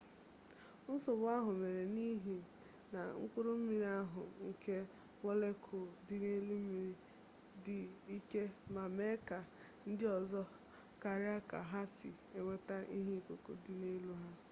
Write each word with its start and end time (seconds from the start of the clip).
nsogbu 0.93 1.25
ahụ 1.37 1.51
mere 1.61 1.83
n'ihi 1.95 2.37
na 2.93 3.01
mkpụrụ 3.21 3.51
mmiri 3.59 3.89
ahụ 4.01 4.21
nke 4.49 4.75
mọlekul 5.21 5.85
dị 6.07 6.15
n'elu 6.23 6.55
mmiri 6.61 6.93
dị 7.63 7.77
ike 8.17 8.41
ma 8.73 8.83
mee 8.97 9.15
ka 9.27 9.39
ndịọzọ 9.89 10.41
karịa 11.01 11.37
ka 11.49 11.59
ha 11.71 11.81
si 11.95 12.09
enweta 12.37 12.75
ihe 12.97 13.13
ikuku 13.19 13.51
dị 13.63 13.71
n'elu 13.81 14.11
ha 14.21 14.29